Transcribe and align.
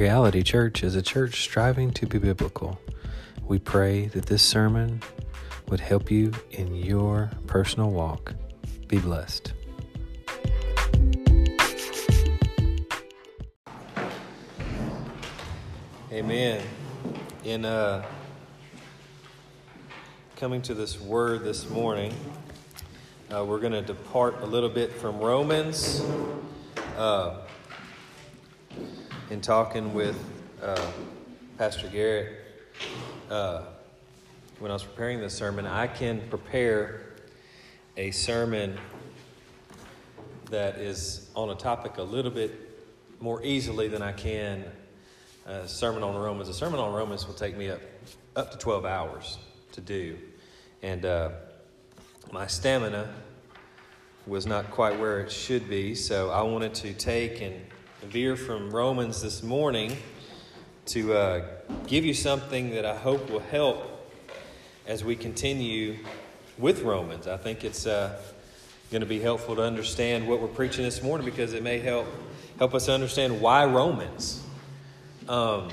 Reality 0.00 0.42
Church 0.42 0.82
is 0.82 0.96
a 0.96 1.02
church 1.02 1.42
striving 1.42 1.90
to 1.90 2.06
be 2.06 2.16
biblical. 2.16 2.80
We 3.44 3.58
pray 3.58 4.06
that 4.06 4.24
this 4.24 4.42
sermon 4.42 5.02
would 5.68 5.80
help 5.80 6.10
you 6.10 6.32
in 6.52 6.74
your 6.74 7.30
personal 7.46 7.90
walk. 7.90 8.32
Be 8.88 8.96
blessed. 8.96 9.52
Amen. 16.10 16.62
In 17.44 17.66
uh, 17.66 18.06
coming 20.36 20.62
to 20.62 20.72
this 20.72 20.98
word 20.98 21.44
this 21.44 21.68
morning, 21.68 22.14
uh, 23.30 23.44
we're 23.44 23.60
going 23.60 23.74
to 23.74 23.82
depart 23.82 24.36
a 24.40 24.46
little 24.46 24.70
bit 24.70 24.94
from 24.94 25.18
Romans. 25.18 26.02
Uh, 26.96 27.40
in 29.30 29.40
talking 29.40 29.94
with 29.94 30.18
uh, 30.60 30.90
Pastor 31.56 31.86
Garrett 31.86 32.44
uh, 33.30 33.62
when 34.58 34.72
I 34.72 34.74
was 34.74 34.82
preparing 34.82 35.20
this 35.20 35.34
sermon, 35.34 35.66
I 35.66 35.86
can 35.86 36.20
prepare 36.28 37.14
a 37.96 38.10
sermon 38.10 38.76
that 40.50 40.78
is 40.78 41.30
on 41.36 41.50
a 41.50 41.54
topic 41.54 41.98
a 41.98 42.02
little 42.02 42.32
bit 42.32 42.52
more 43.20 43.40
easily 43.44 43.86
than 43.86 44.02
I 44.02 44.12
can 44.12 44.64
a 45.46 45.68
sermon 45.68 46.02
on 46.02 46.16
Romans. 46.16 46.48
A 46.48 46.54
sermon 46.54 46.80
on 46.80 46.92
Romans 46.92 47.26
will 47.26 47.34
take 47.34 47.56
me 47.56 47.70
up 47.70 47.80
up 48.34 48.50
to 48.50 48.58
12 48.58 48.84
hours 48.84 49.38
to 49.72 49.80
do. 49.80 50.18
And 50.82 51.04
uh, 51.04 51.30
my 52.32 52.46
stamina 52.46 53.12
was 54.26 54.46
not 54.46 54.70
quite 54.70 54.98
where 54.98 55.20
it 55.20 55.30
should 55.30 55.68
be, 55.68 55.94
so 55.94 56.30
I 56.30 56.42
wanted 56.42 56.74
to 56.74 56.92
take 56.94 57.40
and 57.40 57.54
veer 58.02 58.34
from 58.34 58.70
Romans 58.70 59.20
this 59.20 59.42
morning 59.42 59.94
to 60.86 61.12
uh, 61.12 61.44
give 61.86 62.04
you 62.04 62.14
something 62.14 62.70
that 62.70 62.86
I 62.86 62.96
hope 62.96 63.28
will 63.28 63.40
help 63.40 63.84
as 64.86 65.04
we 65.04 65.14
continue 65.14 65.98
with 66.56 66.80
Romans. 66.80 67.26
I 67.26 67.36
think 67.36 67.62
it's 67.62 67.86
uh, 67.86 68.18
going 68.90 69.02
to 69.02 69.06
be 69.06 69.20
helpful 69.20 69.54
to 69.56 69.62
understand 69.62 70.26
what 70.26 70.40
we're 70.40 70.48
preaching 70.48 70.82
this 70.82 71.02
morning 71.02 71.26
because 71.26 71.52
it 71.52 71.62
may 71.62 71.78
help 71.78 72.06
help 72.58 72.74
us 72.74 72.88
understand 72.88 73.38
why 73.40 73.66
Romans. 73.66 74.42
Um, 75.28 75.68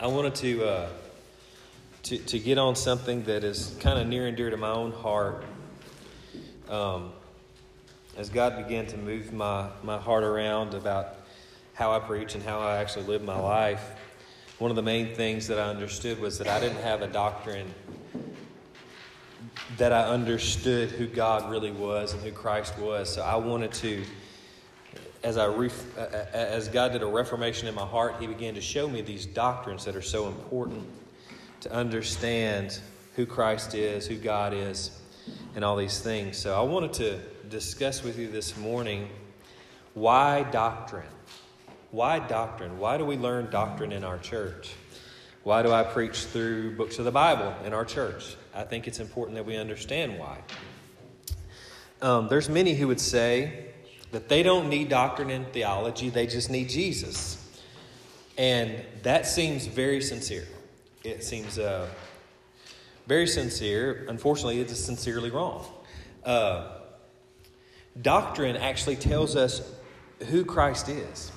I 0.00 0.06
wanted 0.06 0.34
to, 0.36 0.64
uh, 0.64 0.88
to 2.04 2.18
to 2.18 2.38
get 2.38 2.56
on 2.56 2.74
something 2.74 3.24
that 3.24 3.44
is 3.44 3.76
kind 3.80 3.98
of 3.98 4.06
near 4.06 4.26
and 4.26 4.36
dear 4.36 4.48
to 4.48 4.56
my 4.56 4.70
own 4.70 4.92
heart. 4.92 5.44
Um, 6.70 7.12
as 8.16 8.28
God 8.28 8.56
began 8.56 8.86
to 8.86 8.96
move 8.96 9.32
my, 9.32 9.68
my 9.82 9.98
heart 9.98 10.24
around 10.24 10.74
about 10.74 11.16
how 11.74 11.92
I 11.92 11.98
preach 11.98 12.34
and 12.34 12.42
how 12.42 12.60
I 12.60 12.78
actually 12.78 13.06
live 13.06 13.22
my 13.22 13.38
life, 13.38 13.82
one 14.58 14.70
of 14.70 14.76
the 14.76 14.82
main 14.82 15.14
things 15.14 15.46
that 15.46 15.58
I 15.58 15.70
understood 15.70 16.20
was 16.20 16.38
that 16.38 16.48
I 16.48 16.60
didn't 16.60 16.82
have 16.82 17.02
a 17.02 17.06
doctrine 17.06 17.72
that 19.78 19.92
I 19.92 20.02
understood 20.08 20.90
who 20.90 21.06
God 21.06 21.50
really 21.50 21.70
was 21.70 22.12
and 22.12 22.22
who 22.22 22.32
Christ 22.32 22.78
was. 22.78 23.14
So 23.14 23.22
I 23.22 23.36
wanted 23.36 23.72
to, 23.74 24.04
as 25.22 25.38
I 25.38 25.46
ref, 25.46 25.96
as 25.96 26.68
God 26.68 26.92
did 26.92 27.02
a 27.02 27.06
reformation 27.06 27.68
in 27.68 27.74
my 27.74 27.86
heart, 27.86 28.16
He 28.20 28.26
began 28.26 28.54
to 28.54 28.60
show 28.60 28.88
me 28.88 29.00
these 29.00 29.24
doctrines 29.24 29.84
that 29.86 29.96
are 29.96 30.02
so 30.02 30.28
important 30.28 30.86
to 31.60 31.72
understand 31.72 32.78
who 33.16 33.24
Christ 33.24 33.74
is, 33.74 34.06
who 34.06 34.16
God 34.16 34.52
is, 34.52 34.90
and 35.54 35.64
all 35.64 35.76
these 35.76 36.00
things. 36.00 36.36
So 36.36 36.54
I 36.54 36.62
wanted 36.62 36.92
to 36.94 37.20
discuss 37.50 38.04
with 38.04 38.16
you 38.16 38.30
this 38.30 38.56
morning 38.56 39.08
why 39.94 40.44
doctrine? 40.44 41.02
Why 41.90 42.20
doctrine? 42.20 42.78
Why 42.78 42.96
do 42.96 43.04
we 43.04 43.16
learn 43.16 43.50
doctrine 43.50 43.90
in 43.90 44.04
our 44.04 44.18
church? 44.18 44.72
Why 45.42 45.64
do 45.64 45.72
I 45.72 45.82
preach 45.82 46.26
through 46.26 46.76
books 46.76 47.00
of 47.00 47.04
the 47.04 47.10
Bible 47.10 47.52
in 47.64 47.72
our 47.72 47.84
church? 47.84 48.36
I 48.54 48.62
think 48.62 48.86
it's 48.86 49.00
important 49.00 49.34
that 49.34 49.44
we 49.46 49.56
understand 49.56 50.16
why. 50.16 50.38
Um, 52.00 52.28
there's 52.28 52.48
many 52.48 52.74
who 52.74 52.86
would 52.86 53.00
say 53.00 53.66
that 54.12 54.28
they 54.28 54.44
don't 54.44 54.68
need 54.68 54.88
doctrine 54.88 55.30
and 55.30 55.52
theology, 55.52 56.08
they 56.08 56.28
just 56.28 56.50
need 56.50 56.68
Jesus. 56.68 57.36
And 58.38 58.80
that 59.02 59.26
seems 59.26 59.66
very 59.66 60.00
sincere. 60.00 60.46
It 61.02 61.24
seems 61.24 61.58
uh, 61.58 61.88
very 63.08 63.26
sincere. 63.26 64.06
Unfortunately, 64.08 64.60
it 64.60 64.70
is 64.70 64.82
sincerely 64.82 65.30
wrong. 65.30 65.66
Uh, 66.24 66.76
Doctrine 68.00 68.56
actually 68.56 68.96
tells 68.96 69.36
us 69.36 69.62
who 70.28 70.44
Christ 70.44 70.88
is. 70.88 71.32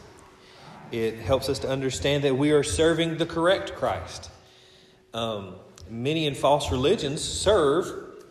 It 0.91 1.19
helps 1.19 1.50
us 1.50 1.59
to 1.59 1.69
understand 1.69 2.24
that 2.24 2.35
we 2.35 2.51
are 2.51 2.63
serving 2.63 3.18
the 3.18 3.25
correct 3.25 3.75
Christ. 3.75 4.29
Um, 5.13 5.56
many 5.90 6.28
in 6.28 6.35
false 6.35 6.72
religions 6.72 7.22
serve 7.22 8.25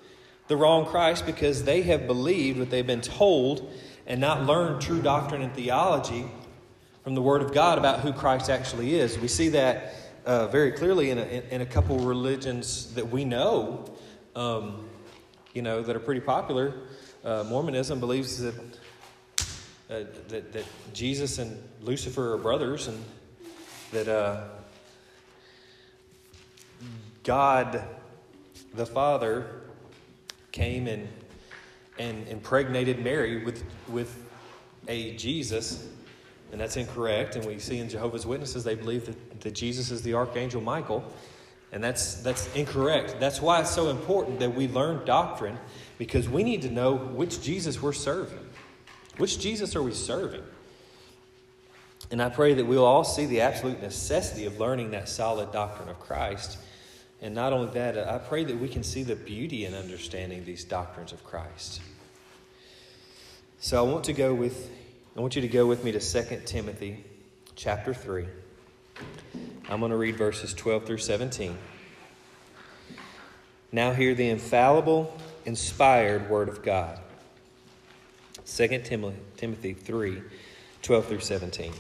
the 0.49 0.57
wrong 0.57 0.87
Christ 0.87 1.27
because 1.27 1.65
they 1.65 1.83
have 1.83 2.07
believed 2.07 2.59
what 2.59 2.71
they've 2.71 2.87
been 2.87 3.01
told 3.01 3.73
and 4.07 4.21
not 4.21 4.45
learned 4.45 4.81
true 4.81 5.03
doctrine 5.03 5.43
and 5.43 5.53
theology 5.55 6.27
from 7.03 7.15
the 7.15 7.23
Word 7.23 7.43
of 7.43 7.53
God 7.53 7.79
about 7.79 8.01
who 8.01 8.13
Christ 8.13 8.49
actually 8.51 8.95
is. 8.95 9.19
We 9.19 9.29
see 9.29 9.49
that 9.51 9.95
uh, 10.25 10.47
very 10.49 10.73
clearly 10.73 11.11
in 11.11 11.19
a, 11.19 11.25
in 11.51 11.61
a 11.61 11.67
couple 11.67 11.99
religions 11.99 12.95
that 12.95 13.09
we 13.09 13.25
know, 13.25 13.85
um, 14.37 14.89
you 15.53 15.63
know, 15.63 15.83
that 15.83 15.97
are 15.97 16.01
pretty 16.01 16.21
popular 16.21 16.75
uh, 17.25 17.45
Mormonism 17.45 18.01
believes 18.01 18.39
that, 18.39 18.55
uh, 19.91 20.05
that, 20.29 20.53
that 20.53 20.65
Jesus 20.93 21.39
and 21.39 21.57
Lucifer 21.81 22.35
are 22.35 22.39
brothers, 22.39 22.89
and 22.89 23.05
that 23.93 24.09
uh, 24.09 24.45
God 27.23 27.85
the 28.75 28.87
Father 28.87 29.63
came 30.51 30.87
and 30.87 31.09
and 31.99 32.27
impregnated 32.29 33.03
Mary 33.05 33.45
with 33.45 33.65
with 33.89 34.25
a 34.89 35.15
Jesus, 35.17 35.89
and 36.51 36.61
that's 36.61 36.77
incorrect. 36.77 37.37
And 37.37 37.45
we 37.45 37.59
see 37.59 37.79
in 37.79 37.89
Jehovah's 37.89 38.27
Witnesses 38.27 38.65
they 38.65 38.75
believe 38.75 39.07
that, 39.07 39.41
that 39.43 39.55
Jesus 39.55 39.91
is 39.91 40.03
the 40.03 40.15
archangel 40.15 40.61
Michael, 40.61 41.05
and 41.73 41.83
that's 41.83 42.17
that's 42.17 42.55
incorrect. 42.55 43.17
That's 43.19 43.41
why 43.41 43.61
it's 43.61 43.71
so 43.71 43.89
important 43.89 44.39
that 44.41 44.55
we 44.55 44.69
learn 44.69 45.05
doctrine 45.07 45.59
because 45.99 46.29
we 46.29 46.45
need 46.45 46.63
to 46.63 46.71
know 46.71 46.95
which 46.95 47.43
Jesus 47.43 47.81
we're 47.81 47.93
serving. 47.93 48.47
Which 49.17 49.39
Jesus 49.39 49.75
are 49.75 49.83
we 49.83 49.93
serving? 49.93 50.43
And 52.11 52.21
I 52.21 52.29
pray 52.29 52.55
that 52.55 52.65
we'll 52.65 52.85
all 52.85 53.05
see 53.05 53.25
the 53.25 53.41
absolute 53.41 53.81
necessity 53.81 54.45
of 54.45 54.59
learning 54.59 54.91
that 54.91 55.09
solid 55.09 55.51
doctrine 55.53 55.89
of 55.89 55.99
Christ. 55.99 56.59
And 57.23 57.35
not 57.35 57.53
only 57.53 57.71
that, 57.73 57.97
I 57.97 58.19
pray 58.19 58.45
that 58.45 58.59
we 58.59 58.69
can 58.69 58.83
see 58.83 59.03
the 59.03 59.15
beauty 59.15 59.65
in 59.65 59.75
understanding 59.75 60.45
these 60.45 60.65
doctrines 60.65 61.13
of 61.13 61.25
Christ. 61.25 61.81
So 63.61 63.79
I 63.79 63.89
want 63.89 64.05
to 64.05 64.13
go 64.13 64.35
with 64.35 64.71
I 65.17 65.21
want 65.21 65.37
you 65.37 65.43
to 65.43 65.49
go 65.49 65.67
with 65.67 65.85
me 65.85 65.93
to 65.93 66.01
2 66.01 66.41
Timothy 66.47 67.05
chapter 67.55 67.93
3. 67.93 68.27
I'm 69.69 69.81
going 69.81 69.91
to 69.91 69.97
read 69.97 70.17
verses 70.17 70.53
12 70.55 70.85
through 70.85 70.99
17. 70.99 71.57
Now 73.73 73.93
hear 73.93 74.15
the 74.15 74.29
infallible 74.29 75.17
inspired 75.45 76.29
Word 76.29 76.49
of 76.49 76.63
God. 76.63 76.99
2 78.45 78.69
Timothy 79.37 79.73
3 79.73 80.23
12 80.83 81.07
through 81.07 81.21
17. 81.21 81.73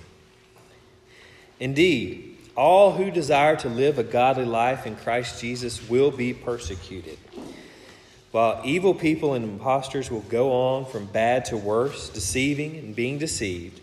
Indeed, 1.60 2.38
all 2.56 2.92
who 2.92 3.10
desire 3.10 3.56
to 3.56 3.68
live 3.68 3.98
a 3.98 4.04
godly 4.04 4.44
life 4.44 4.86
in 4.86 4.96
Christ 4.96 5.40
Jesus 5.40 5.88
will 5.88 6.10
be 6.10 6.32
persecuted, 6.32 7.18
while 8.30 8.60
evil 8.64 8.94
people 8.94 9.34
and 9.34 9.44
impostors 9.44 10.10
will 10.10 10.20
go 10.20 10.52
on 10.52 10.84
from 10.86 11.06
bad 11.06 11.44
to 11.46 11.56
worse, 11.56 12.08
deceiving 12.08 12.76
and 12.76 12.94
being 12.96 13.18
deceived. 13.18 13.80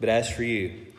But 0.00 0.08
as 0.08 0.30
for 0.30 0.42
you, 0.42 0.86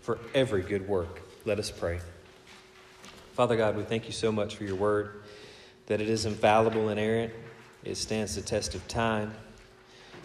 for 0.00 0.18
every 0.34 0.62
good 0.62 0.88
work. 0.88 1.20
Let 1.44 1.58
us 1.58 1.70
pray. 1.70 2.00
Father 3.34 3.56
God, 3.56 3.76
we 3.76 3.82
thank 3.84 4.06
you 4.06 4.12
so 4.12 4.30
much 4.30 4.56
for 4.56 4.64
your 4.64 4.76
word 4.76 5.22
that 5.86 6.00
it 6.00 6.08
is 6.08 6.26
infallible, 6.26 6.88
inerrant. 6.88 7.32
it 7.84 7.96
stands 7.96 8.36
the 8.36 8.42
test 8.42 8.74
of 8.74 8.86
time. 8.86 9.34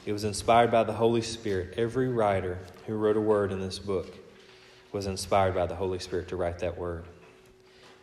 It 0.06 0.13
was 0.13 0.24
inspired 0.24 0.69
by 0.69 0.83
the 0.83 0.94
Holy 0.94 1.22
Spirit. 1.22 1.74
Every 1.77 2.07
writer 2.10 2.60
who 2.86 2.95
wrote 2.95 3.18
a 3.18 3.22
word 3.22 3.51
in 3.51 3.60
this 3.60 3.80
book 3.80 4.16
was 4.92 5.07
inspired 5.07 5.56
by 5.56 5.66
the 5.66 5.75
Holy 5.75 6.00
Spirit 6.00 6.27
to 6.27 6.36
write 6.36 6.60
that 6.60 6.77
word. 6.77 7.06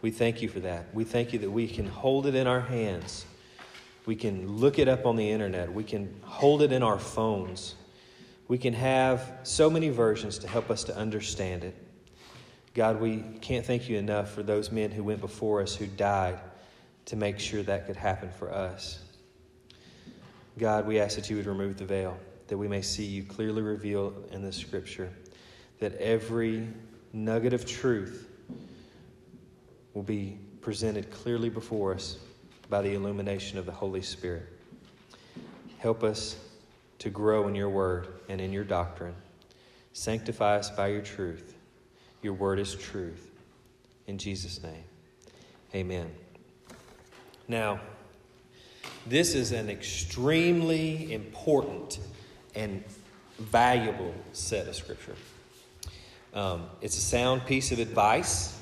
We 0.03 0.11
thank 0.11 0.43
you 0.43 0.49
for 0.49 0.61
that. 0.61 0.93
We 0.93 1.05
thank 1.05 1.33
you 1.33 1.39
that 1.39 1.51
we 1.51 1.69
can 1.69 1.87
hold 1.87 2.27
it 2.27 2.35
in 2.35 2.49
our 2.49 2.61
hands. 2.61 3.25
We 4.05 4.17
can 4.17 4.57
look 4.57 4.81
it 4.81 4.89
up 4.89 5.07
on 5.07 5.15
the 5.15 5.31
internet. 5.31 5.73
We 5.73 5.85
can 5.85 6.13
hold 6.23 6.63
it 6.63 6.73
in 6.73 6.83
our 6.83 6.99
phones. 6.99 7.77
We 8.53 8.59
can 8.59 8.75
have 8.75 9.33
so 9.45 9.71
many 9.71 9.89
versions 9.89 10.37
to 10.41 10.47
help 10.47 10.71
us 10.71 10.85
to 10.85 10.95
understand 10.95 11.65
it. 11.65 11.75
God, 12.75 13.01
we 13.01 13.25
can't 13.41 13.65
thank 13.65 13.89
you 13.89 13.97
enough 13.97 14.31
for 14.31 14.43
those 14.43 14.71
men 14.71 14.91
who 14.91 15.03
went 15.03 15.23
before 15.23 15.63
us 15.63 15.75
who 15.75 15.87
died 15.87 16.39
to 17.07 17.17
make 17.17 17.39
sure 17.39 17.63
that 17.63 17.87
could 17.87 17.97
happen 17.97 18.29
for 18.31 18.53
us. 18.53 19.03
God, 20.59 20.87
we 20.87 21.01
ask 21.01 21.17
that 21.17 21.31
you 21.31 21.37
would 21.37 21.47
remove 21.47 21.79
the 21.79 21.87
veil, 21.87 22.19
that 22.49 22.59
we 22.59 22.69
may 22.69 22.83
see 22.83 23.07
you 23.07 23.25
clearly 23.25 23.63
revealed 23.63 24.29
in 24.33 24.43
the 24.43 24.53
scripture, 24.53 25.11
that 25.79 25.95
every 25.95 26.69
nugget 27.15 27.55
of 27.55 27.65
truth 27.65 28.29
will 29.95 30.03
be 30.03 30.37
presented 30.61 31.11
clearly 31.11 31.49
before 31.49 31.95
us 31.95 32.19
by 32.69 32.83
the 32.83 32.93
illumination 32.93 33.59
of 33.59 33.65
the 33.65 33.73
Holy 33.73 34.03
Spirit. 34.03 34.47
Help 35.79 36.05
us 36.05 36.37
to 37.03 37.11
grow 37.11 37.49
in 37.49 37.57
your 37.57 37.69
word 37.69 38.07
and 38.29 38.41
in 38.41 38.53
your 38.53 38.63
doctrine. 38.63 39.17
Sanctify 39.93 40.59
us 40.59 40.71
by 40.71 40.87
your 40.87 41.03
truth. 41.03 41.57
Your 42.23 42.33
word 42.33 42.61
is 42.61 42.77
truth. 42.77 43.29
In 44.07 44.19
Jesus' 44.19 44.63
name, 44.63 44.85
amen. 45.75 46.13
Now, 47.49 47.81
this 49.05 49.35
is 49.35 49.51
an 49.51 49.69
extremely 49.69 51.13
important 51.13 51.99
and 52.55 52.85
valuable 53.37 54.15
set 54.33 54.69
of 54.69 54.77
scripture. 54.77 55.17
Um, 56.33 56.67
it's 56.83 56.97
a 56.97 57.01
sound 57.01 57.47
piece 57.47 57.73
of 57.73 57.81
advice 57.81 58.57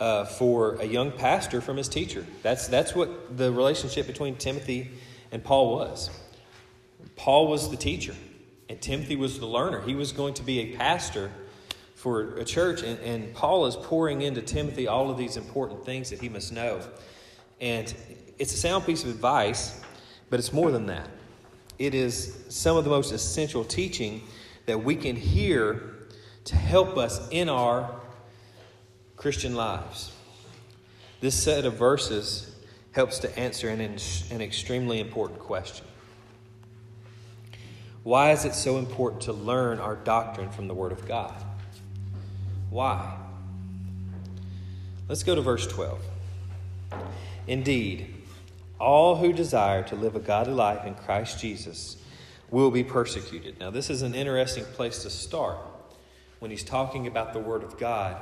uh, 0.00 0.24
for 0.24 0.76
a 0.76 0.86
young 0.86 1.12
pastor 1.12 1.60
from 1.60 1.76
his 1.76 1.90
teacher. 1.90 2.24
That's, 2.42 2.68
that's 2.68 2.94
what 2.94 3.36
the 3.36 3.52
relationship 3.52 4.06
between 4.06 4.36
Timothy 4.36 4.92
and 5.30 5.44
Paul 5.44 5.74
was. 5.74 6.08
Paul 7.16 7.48
was 7.48 7.70
the 7.70 7.76
teacher, 7.76 8.14
and 8.68 8.80
Timothy 8.80 9.16
was 9.16 9.38
the 9.38 9.46
learner. 9.46 9.80
He 9.80 9.94
was 9.94 10.12
going 10.12 10.34
to 10.34 10.42
be 10.42 10.60
a 10.60 10.76
pastor 10.76 11.30
for 11.94 12.36
a 12.36 12.44
church, 12.44 12.82
and, 12.82 12.98
and 13.00 13.34
Paul 13.34 13.66
is 13.66 13.74
pouring 13.74 14.22
into 14.22 14.42
Timothy 14.42 14.86
all 14.86 15.10
of 15.10 15.16
these 15.16 15.36
important 15.36 15.84
things 15.84 16.10
that 16.10 16.20
he 16.20 16.28
must 16.28 16.52
know. 16.52 16.80
And 17.60 17.92
it's 18.38 18.52
a 18.52 18.58
sound 18.58 18.84
piece 18.84 19.02
of 19.02 19.10
advice, 19.10 19.80
but 20.28 20.38
it's 20.38 20.52
more 20.52 20.70
than 20.70 20.86
that. 20.86 21.08
It 21.78 21.94
is 21.94 22.44
some 22.48 22.76
of 22.76 22.84
the 22.84 22.90
most 22.90 23.12
essential 23.12 23.64
teaching 23.64 24.22
that 24.66 24.82
we 24.82 24.94
can 24.94 25.16
hear 25.16 25.94
to 26.44 26.56
help 26.56 26.96
us 26.96 27.26
in 27.30 27.48
our 27.48 27.90
Christian 29.16 29.54
lives. 29.54 30.12
This 31.20 31.34
set 31.34 31.64
of 31.64 31.74
verses 31.74 32.54
helps 32.92 33.18
to 33.20 33.38
answer 33.38 33.68
an, 33.68 33.80
an 33.80 34.40
extremely 34.40 35.00
important 35.00 35.38
question. 35.38 35.86
Why 38.06 38.30
is 38.30 38.44
it 38.44 38.54
so 38.54 38.78
important 38.78 39.22
to 39.22 39.32
learn 39.32 39.80
our 39.80 39.96
doctrine 39.96 40.48
from 40.48 40.68
the 40.68 40.74
Word 40.74 40.92
of 40.92 41.08
God? 41.08 41.34
Why? 42.70 43.16
Let's 45.08 45.24
go 45.24 45.34
to 45.34 45.40
verse 45.40 45.66
12. 45.66 45.98
Indeed, 47.48 48.14
all 48.78 49.16
who 49.16 49.32
desire 49.32 49.82
to 49.88 49.96
live 49.96 50.14
a 50.14 50.20
godly 50.20 50.52
life 50.52 50.86
in 50.86 50.94
Christ 50.94 51.40
Jesus 51.40 51.96
will 52.48 52.70
be 52.70 52.84
persecuted. 52.84 53.58
Now, 53.58 53.72
this 53.72 53.90
is 53.90 54.02
an 54.02 54.14
interesting 54.14 54.62
place 54.62 55.02
to 55.02 55.10
start 55.10 55.58
when 56.38 56.52
he's 56.52 56.62
talking 56.62 57.08
about 57.08 57.32
the 57.32 57.40
Word 57.40 57.64
of 57.64 57.76
God 57.76 58.18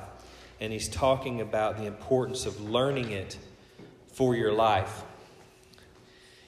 and 0.60 0.72
he's 0.72 0.88
talking 0.88 1.42
about 1.42 1.76
the 1.76 1.84
importance 1.84 2.46
of 2.46 2.58
learning 2.58 3.10
it 3.10 3.36
for 4.14 4.34
your 4.34 4.54
life. 4.54 5.02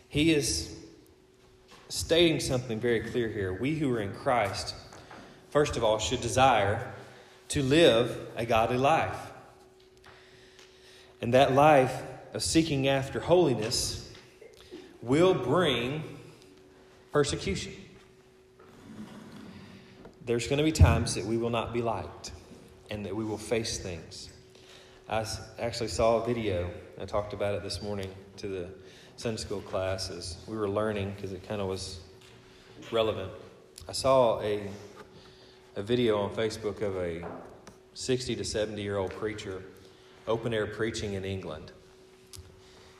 He 0.08 0.32
is 0.32 0.75
stating 1.88 2.40
something 2.40 2.80
very 2.80 3.00
clear 3.00 3.28
here. 3.28 3.52
We 3.52 3.76
who 3.76 3.92
are 3.94 4.00
in 4.00 4.12
Christ, 4.12 4.74
first 5.50 5.76
of 5.76 5.84
all, 5.84 5.98
should 5.98 6.20
desire 6.20 6.92
to 7.48 7.62
live 7.62 8.18
a 8.36 8.44
godly 8.44 8.78
life. 8.78 9.18
And 11.20 11.34
that 11.34 11.52
life 11.52 12.02
of 12.34 12.42
seeking 12.42 12.88
after 12.88 13.20
holiness 13.20 14.12
will 15.00 15.34
bring 15.34 16.02
persecution. 17.12 17.72
There's 20.24 20.48
going 20.48 20.58
to 20.58 20.64
be 20.64 20.72
times 20.72 21.14
that 21.14 21.24
we 21.24 21.36
will 21.36 21.50
not 21.50 21.72
be 21.72 21.82
liked 21.82 22.32
and 22.90 23.06
that 23.06 23.14
we 23.14 23.24
will 23.24 23.38
face 23.38 23.78
things. 23.78 24.28
I 25.08 25.24
actually 25.60 25.88
saw 25.88 26.22
a 26.22 26.26
video, 26.26 26.68
I 27.00 27.04
talked 27.04 27.32
about 27.32 27.54
it 27.54 27.62
this 27.62 27.80
morning 27.80 28.10
to 28.38 28.48
the 28.48 28.68
Sunday 29.18 29.40
school 29.40 29.62
class 29.62 30.10
as 30.10 30.36
we 30.46 30.58
were 30.58 30.68
learning 30.68 31.10
because 31.16 31.32
it 31.32 31.46
kind 31.48 31.62
of 31.62 31.68
was 31.68 32.00
relevant. 32.92 33.32
I 33.88 33.92
saw 33.92 34.40
a, 34.42 34.68
a 35.74 35.82
video 35.82 36.18
on 36.18 36.34
Facebook 36.34 36.82
of 36.82 36.96
a 36.96 37.26
60 37.94 38.36
to 38.36 38.44
70 38.44 38.82
year 38.82 38.98
old 38.98 39.12
preacher 39.12 39.62
open 40.28 40.52
air 40.52 40.66
preaching 40.66 41.14
in 41.14 41.24
England 41.24 41.72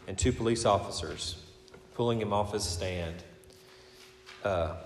and 0.09 0.17
two 0.17 0.33
police 0.33 0.65
officers 0.65 1.37
pulling 1.95 2.19
him 2.19 2.33
off 2.33 2.55
his 2.55 2.65
stand 2.65 3.23
uh, 4.43 4.77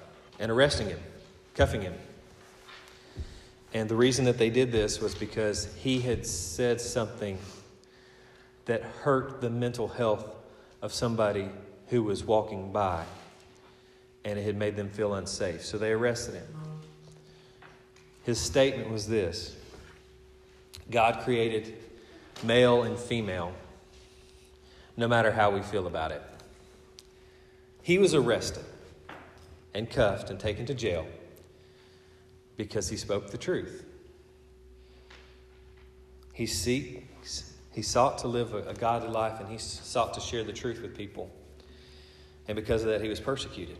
and 0.41 0.51
arresting 0.51 0.89
him, 0.89 1.01
cuffing 1.55 1.83
him. 1.83 1.95
And 3.73 3.89
the 3.89 3.95
reason 3.95 4.25
that 4.25 4.37
they 4.37 4.51
did 4.51 4.73
this 4.73 5.01
was 5.01 5.15
because 5.15 5.73
he 5.77 6.01
had 6.01 6.27
said 6.27 6.81
something 6.81 7.39
that 8.65 8.83
hurt 8.83 9.41
the 9.41 9.49
mental 9.49 9.87
health 9.87 10.39
of 10.83 10.93
somebody 10.93 11.49
who 11.89 12.03
was 12.03 12.25
walking 12.25 12.73
by, 12.73 13.05
and 14.25 14.39
it 14.39 14.43
had 14.43 14.57
made 14.57 14.77
them 14.77 14.89
feel 14.89 15.15
unsafe. 15.15 15.65
So 15.65 15.79
they 15.79 15.93
arrested 15.93 16.35
him. 16.35 16.47
His 18.25 18.41
statement 18.41 18.91
was 18.91 19.09
this 19.09 19.57
God 20.91 21.21
created 21.25 21.75
male 22.43 22.83
and 22.83 22.99
female 22.99 23.53
no 24.97 25.09
matter 25.09 25.31
how 25.31 25.51
we 25.51 25.63
feel 25.63 25.87
about 25.87 26.13
it. 26.13 26.23
He 27.83 27.99
was 27.99 28.15
arrested 28.15 28.65
and 29.75 29.89
cuffed 29.89 30.31
and 30.31 30.39
taken 30.39 30.67
to 30.67 30.75
jail 30.75 31.07
because 32.57 32.89
he 32.89 32.97
spoke 32.97 33.31
the 33.31 33.39
truth. 33.39 33.85
He, 36.35 36.47
seeks, 36.47 37.03
he 37.73 37.83
sought 37.83 38.19
to 38.19 38.29
live 38.29 38.55
a, 38.55 38.69
a 38.69 38.75
godly 38.75 39.09
life 39.09 39.41
and 39.41 39.49
he 39.49 39.59
sought 39.59 40.15
to 40.15 40.21
share 40.21 40.45
the 40.45 40.53
truth 40.53 40.83
with 40.83 40.97
people. 40.97 41.31
And 42.49 42.57
because 42.57 42.83
of 42.83 42.89
that, 42.89 43.01
he 43.01 43.09
was 43.09 43.21
persecuted. 43.21 43.77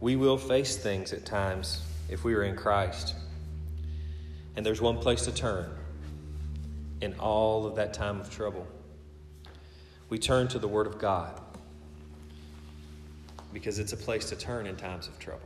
We 0.00 0.16
will 0.16 0.36
face 0.36 0.76
things 0.76 1.12
at 1.12 1.24
times 1.24 1.82
if 2.08 2.24
we 2.24 2.34
are 2.34 2.42
in 2.42 2.56
Christ. 2.56 3.14
And 4.54 4.64
there's 4.64 4.80
one 4.80 4.98
place 4.98 5.24
to 5.24 5.32
turn 5.32 5.70
in 7.00 7.14
all 7.18 7.66
of 7.66 7.76
that 7.76 7.94
time 7.94 8.20
of 8.20 8.30
trouble. 8.30 8.66
We 10.08 10.18
turn 10.18 10.48
to 10.48 10.58
the 10.58 10.68
Word 10.68 10.86
of 10.86 10.98
God 10.98 11.40
because 13.52 13.78
it's 13.78 13.92
a 13.92 13.96
place 13.96 14.28
to 14.28 14.36
turn 14.36 14.66
in 14.66 14.76
times 14.76 15.08
of 15.08 15.18
trouble. 15.18 15.40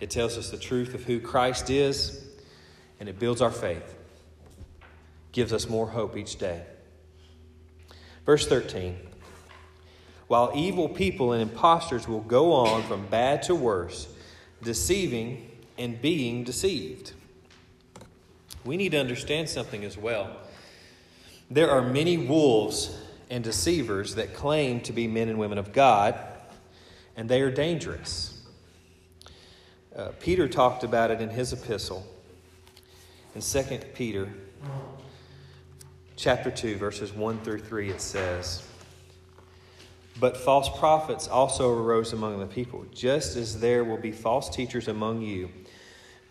It 0.00 0.10
tells 0.10 0.38
us 0.38 0.50
the 0.50 0.56
truth 0.56 0.94
of 0.94 1.04
who 1.04 1.20
Christ 1.20 1.70
is, 1.70 2.24
and 2.98 3.08
it 3.08 3.18
builds 3.18 3.40
our 3.40 3.50
faith, 3.50 3.96
gives 5.32 5.52
us 5.52 5.68
more 5.68 5.88
hope 5.88 6.16
each 6.16 6.38
day. 6.38 6.62
Verse 8.24 8.46
13 8.46 8.96
While 10.28 10.52
evil 10.54 10.88
people 10.88 11.32
and 11.32 11.42
impostors 11.42 12.06
will 12.06 12.20
go 12.20 12.52
on 12.52 12.82
from 12.84 13.06
bad 13.06 13.42
to 13.44 13.54
worse, 13.54 14.08
deceiving 14.62 15.50
and 15.76 16.00
being 16.00 16.44
deceived 16.44 17.12
we 18.64 18.76
need 18.76 18.90
to 18.90 18.98
understand 18.98 19.48
something 19.48 19.84
as 19.84 19.96
well. 19.96 20.36
There 21.50 21.70
are 21.70 21.82
many 21.82 22.16
wolves 22.16 22.96
and 23.28 23.42
deceivers 23.42 24.14
that 24.14 24.34
claim 24.34 24.80
to 24.82 24.92
be 24.92 25.08
men 25.08 25.28
and 25.28 25.38
women 25.38 25.58
of 25.58 25.72
God, 25.72 26.18
and 27.16 27.28
they 27.28 27.40
are 27.40 27.50
dangerous. 27.50 28.40
Uh, 29.94 30.10
Peter 30.20 30.48
talked 30.48 30.84
about 30.84 31.10
it 31.10 31.20
in 31.20 31.30
his 31.30 31.52
epistle. 31.52 32.06
In 33.34 33.40
2 33.40 33.62
Peter 33.94 34.32
chapter 36.16 36.50
2 36.50 36.76
verses 36.76 37.12
1 37.12 37.40
through 37.40 37.60
3 37.60 37.90
it 37.90 38.00
says, 38.00 38.62
"But 40.20 40.36
false 40.36 40.68
prophets 40.78 41.28
also 41.28 41.72
arose 41.72 42.12
among 42.12 42.38
the 42.38 42.46
people, 42.46 42.84
just 42.92 43.36
as 43.36 43.60
there 43.60 43.84
will 43.84 43.96
be 43.96 44.12
false 44.12 44.48
teachers 44.48 44.88
among 44.88 45.22
you." 45.22 45.48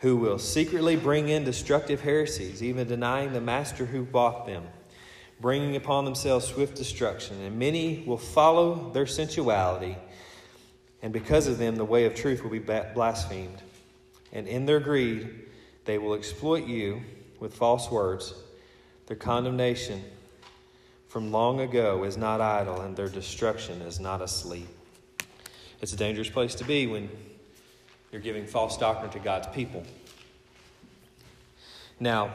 who 0.02 0.18
will 0.18 0.40
secretly 0.40 0.96
bring 0.96 1.30
in 1.30 1.44
destructive 1.44 2.02
heresies, 2.02 2.62
even 2.64 2.88
denying 2.88 3.34
the 3.34 3.42
master 3.42 3.86
who 3.86 4.04
bought 4.04 4.48
them, 4.48 4.64
bringing 5.40 5.76
upon 5.76 6.06
themselves 6.06 6.48
swift 6.48 6.76
destruction. 6.76 7.40
And 7.42 7.58
many 7.58 8.04
will 8.08 8.18
follow 8.18 8.92
their 8.94 9.06
sensuality, 9.06 9.96
and 11.04 11.14
because 11.14 11.48
of 11.48 11.60
them, 11.60 11.76
the 11.76 11.86
way 11.86 12.06
of 12.06 12.16
truth 12.16 12.44
will 12.44 12.50
be 12.50 12.60
blasphemed. 12.60 13.62
and 14.34 14.48
in 14.48 14.66
their 14.66 14.80
greed, 14.80 15.30
they 15.84 15.98
will 15.98 16.14
exploit 16.14 16.66
you 16.66 17.02
with 17.42 17.54
false 17.54 17.92
words. 17.92 18.34
Their 19.12 19.18
condemnation 19.18 20.02
from 21.10 21.34
long 21.34 21.60
ago 21.60 22.06
is 22.06 22.16
not 22.16 22.40
idle, 22.40 22.80
and 22.80 22.96
their 22.96 23.10
destruction 23.10 23.82
is 23.82 24.00
not 24.00 24.22
asleep. 24.22 24.70
It's 25.82 25.92
a 25.92 25.98
dangerous 25.98 26.30
place 26.30 26.56
to 26.56 26.64
be 26.64 26.88
when 26.88 27.10
you're 28.14 28.22
giving 28.22 28.48
false 28.48 28.78
doctrine 28.78 29.12
to 29.12 29.20
God's 29.20 29.48
people. 29.48 29.84
Now, 32.00 32.32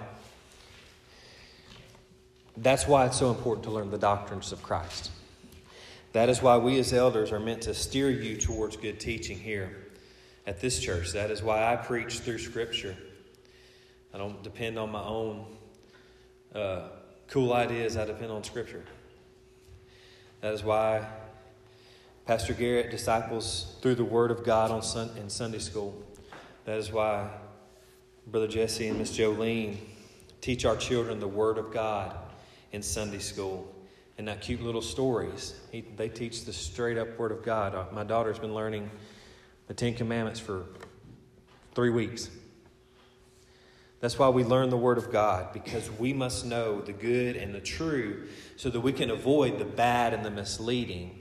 that's 2.58 2.86
why 2.86 3.06
it's 3.06 3.16
so 3.16 3.30
important 3.30 3.64
to 3.64 3.70
learn 3.70 3.90
the 3.90 3.96
doctrines 3.96 4.52
of 4.52 4.62
Christ. 4.62 5.10
That 6.12 6.28
is 6.28 6.42
why 6.42 6.58
we 6.58 6.78
as 6.78 6.92
elders 6.92 7.32
are 7.32 7.40
meant 7.40 7.62
to 7.62 7.72
steer 7.72 8.10
you 8.10 8.36
towards 8.36 8.76
good 8.76 9.00
teaching 9.00 9.38
here 9.38 9.74
at 10.46 10.60
this 10.60 10.78
church. 10.78 11.12
That 11.12 11.30
is 11.30 11.42
why 11.42 11.72
I 11.72 11.76
preach 11.76 12.18
through 12.18 12.36
Scripture. 12.36 12.94
I 14.12 14.18
don't 14.18 14.42
depend 14.42 14.78
on 14.78 14.92
my 14.92 15.02
own 15.02 15.55
uh, 16.56 16.88
cool 17.28 17.52
ideas, 17.52 17.96
I 17.96 18.06
depend 18.06 18.32
on 18.32 18.42
Scripture. 18.42 18.82
That 20.40 20.54
is 20.54 20.64
why 20.64 21.06
Pastor 22.26 22.54
Garrett 22.54 22.90
disciples 22.90 23.76
through 23.82 23.96
the 23.96 24.04
Word 24.04 24.30
of 24.30 24.42
God 24.42 24.70
on 24.70 24.82
sun- 24.82 25.10
in 25.18 25.28
Sunday 25.28 25.58
school. 25.58 25.94
That 26.64 26.78
is 26.78 26.90
why 26.90 27.28
Brother 28.26 28.48
Jesse 28.48 28.88
and 28.88 28.98
Miss 28.98 29.16
Jolene 29.16 29.76
teach 30.40 30.64
our 30.64 30.76
children 30.76 31.20
the 31.20 31.28
Word 31.28 31.58
of 31.58 31.72
God 31.72 32.16
in 32.72 32.82
Sunday 32.82 33.18
school 33.18 33.72
and 34.18 34.26
not 34.26 34.40
cute 34.40 34.62
little 34.62 34.82
stories. 34.82 35.54
He, 35.70 35.82
they 35.96 36.08
teach 36.08 36.44
the 36.44 36.52
straight 36.52 36.96
up 36.96 37.18
Word 37.18 37.32
of 37.32 37.44
God. 37.44 37.74
Uh, 37.74 37.84
my 37.92 38.02
daughter's 38.02 38.38
been 38.38 38.54
learning 38.54 38.90
the 39.68 39.74
Ten 39.74 39.94
Commandments 39.94 40.40
for 40.40 40.64
three 41.74 41.90
weeks. 41.90 42.30
That's 44.00 44.18
why 44.18 44.28
we 44.28 44.44
learn 44.44 44.68
the 44.70 44.76
Word 44.76 44.98
of 44.98 45.10
God, 45.10 45.52
because 45.52 45.90
we 45.90 46.12
must 46.12 46.44
know 46.44 46.80
the 46.80 46.92
good 46.92 47.36
and 47.36 47.54
the 47.54 47.60
true 47.60 48.28
so 48.56 48.68
that 48.70 48.80
we 48.80 48.92
can 48.92 49.10
avoid 49.10 49.58
the 49.58 49.64
bad 49.64 50.12
and 50.12 50.24
the 50.24 50.30
misleading 50.30 51.20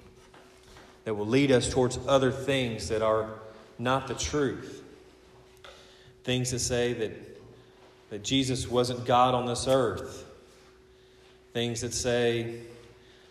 that 1.05 1.13
will 1.13 1.27
lead 1.27 1.51
us 1.51 1.69
towards 1.69 1.97
other 2.07 2.31
things 2.31 2.89
that 2.89 3.01
are 3.01 3.29
not 3.79 4.07
the 4.07 4.13
truth. 4.13 4.83
Things 6.23 6.51
that 6.51 6.59
say 6.59 6.93
that, 6.93 7.39
that 8.09 8.23
Jesus 8.23 8.67
wasn't 8.67 9.05
God 9.05 9.35
on 9.35 9.45
this 9.45 9.67
earth. 9.67 10.25
Things 11.53 11.81
that 11.81 11.93
say 11.93 12.59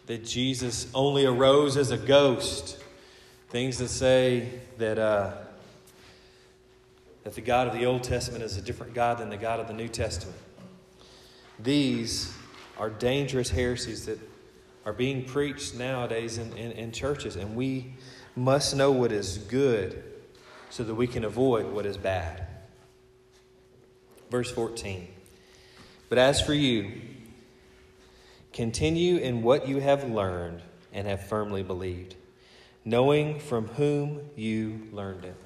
that 0.07 0.25
Jesus 0.25 0.87
only 0.95 1.27
arose 1.27 1.77
as 1.77 1.91
a 1.91 1.99
ghost. 1.99 2.79
Things 3.51 3.79
that 3.79 3.89
say 3.89 4.49
that, 4.79 4.99
uh, 4.99 5.33
that 7.25 7.35
the 7.35 7.41
God 7.41 7.67
of 7.67 7.73
the 7.73 7.87
Old 7.87 8.05
Testament 8.05 8.45
is 8.45 8.57
a 8.57 8.63
different 8.63 8.95
God 8.95 9.19
than 9.19 9.31
the 9.31 9.37
God 9.37 9.59
of 9.59 9.67
the 9.67 9.73
New 9.73 9.89
Testament. 9.89 10.39
These 11.59 12.33
are 12.79 12.91
dangerous 12.91 13.51
heresies 13.51 14.07
that 14.07 14.19
are 14.85 14.93
being 14.93 15.25
preached 15.25 15.75
nowadays 15.75 16.37
in, 16.37 16.53
in, 16.53 16.73
in 16.73 16.93
churches, 16.93 17.37
and 17.37 17.57
we 17.57 17.95
must 18.37 18.77
know 18.77 18.93
what 18.93 19.11
is 19.11 19.39
good 19.39 20.03
so 20.69 20.85
that 20.85 20.95
we 20.95 21.07
can 21.07 21.25
avoid 21.25 21.67
what 21.73 21.87
is 21.87 21.97
bad. 21.97 22.47
Verse 24.31 24.51
14 24.51 25.09
But 26.11 26.19
as 26.19 26.43
for 26.43 26.53
you, 26.53 27.01
continue 28.53 29.17
in 29.17 29.43
what 29.43 29.67
you 29.67 29.81
have 29.81 30.05
learned 30.05 30.61
and 30.93 31.07
have 31.07 31.27
firmly 31.27 31.63
believed, 31.63 32.17
knowing 32.85 33.41
from 33.41 33.69
whom 33.69 34.21
you 34.37 34.89
learned 34.93 35.25
it. 35.25 35.37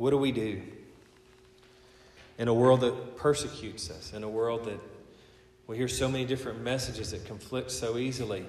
What 0.00 0.12
do 0.12 0.16
we 0.16 0.32
do 0.32 0.62
in 2.38 2.48
a 2.48 2.54
world 2.54 2.80
that 2.80 3.18
persecutes 3.18 3.90
us, 3.90 4.14
in 4.14 4.24
a 4.24 4.28
world 4.30 4.64
that 4.64 4.80
we 5.66 5.76
hear 5.76 5.88
so 5.88 6.08
many 6.08 6.24
different 6.24 6.62
messages 6.62 7.10
that 7.10 7.26
conflict 7.26 7.70
so 7.70 7.98
easily? 7.98 8.46